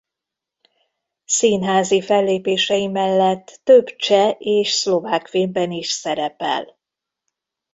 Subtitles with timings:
[1.25, 6.77] Színházi fellépései mellett több cseh és szlovák filmben is szerepel.